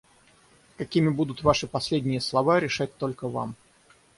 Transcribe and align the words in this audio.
Какими 0.79 1.09
будут 1.11 1.43
ваши 1.43 1.67
последние 1.67 2.21
слова, 2.21 2.59
решать 2.59 2.97
только 2.97 3.27
вам. 3.29 3.53